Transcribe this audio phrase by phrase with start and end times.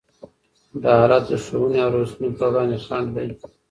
[0.81, 3.27] دا حالت د ښوونې او روزنې پر وړاندې خنډ دی.